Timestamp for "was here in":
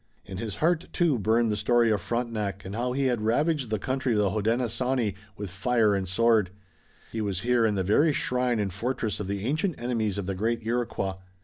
7.21-7.75